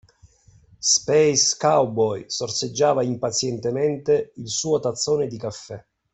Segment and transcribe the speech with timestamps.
[0.79, 5.85] Space Cowboy sorseggiava impazientemente il suo tazzone di caffè.